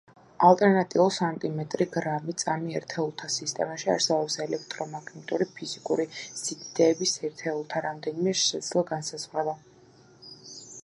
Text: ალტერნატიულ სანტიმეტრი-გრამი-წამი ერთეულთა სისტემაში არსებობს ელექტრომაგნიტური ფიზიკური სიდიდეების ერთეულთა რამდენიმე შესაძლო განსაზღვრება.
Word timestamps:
ალტერნატიულ 0.45 1.09
სანტიმეტრი-გრამი-წამი 1.15 2.77
ერთეულთა 2.79 3.27
სისტემაში 3.33 3.91
არსებობს 3.95 4.37
ელექტრომაგნიტური 4.45 5.47
ფიზიკური 5.59 6.07
სიდიდეების 6.21 7.13
ერთეულთა 7.29 7.83
რამდენიმე 7.87 8.33
შესაძლო 8.45 8.85
განსაზღვრება. 8.93 9.55